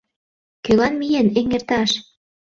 Кӧлан 0.63 0.93
миен 0.99 1.27
эҥерташ? 1.39 1.91